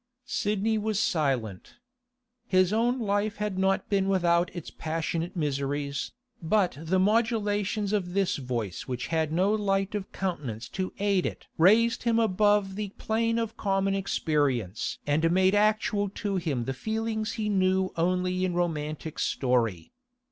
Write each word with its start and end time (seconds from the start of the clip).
Sidney 0.25 0.79
was 0.79 0.99
silent. 0.99 1.75
His 2.47 2.73
own 2.73 2.97
life 2.99 3.35
had 3.35 3.59
not 3.59 3.87
been 3.87 4.09
without 4.09 4.49
its 4.55 4.71
passionate 4.71 5.35
miseries, 5.35 6.11
but 6.41 6.75
the 6.81 6.97
modulations 6.97 7.93
of 7.93 8.15
this 8.15 8.37
voice 8.37 8.87
which 8.87 9.05
had 9.13 9.31
no 9.31 9.53
light 9.53 9.93
of 9.93 10.11
countenance 10.11 10.67
to 10.69 10.91
aid 10.97 11.27
it 11.27 11.45
raised 11.59 12.01
him 12.01 12.17
above 12.17 12.77
the 12.77 12.89
plane 12.97 13.37
of 13.37 13.57
common 13.57 13.93
experience 13.93 14.97
and 15.05 15.29
made 15.29 15.53
actual 15.53 16.09
to 16.09 16.37
him 16.37 16.65
the 16.65 16.73
feelings 16.73 17.33
he 17.33 17.47
knew 17.47 17.91
only 17.95 18.43
in 18.43 18.55
romantic 18.55 19.19
story. 19.19 19.91